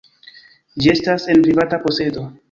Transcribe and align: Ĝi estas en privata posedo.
Ĝi 0.85 0.89
estas 0.93 1.27
en 1.33 1.43
privata 1.49 1.79
posedo. 1.85 2.25